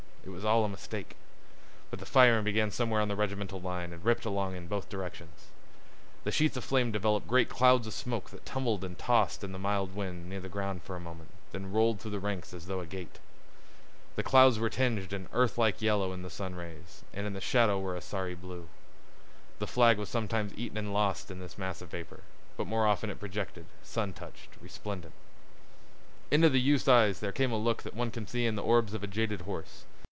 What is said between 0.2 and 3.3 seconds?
It was all a mistake. But the firing began somewhere on the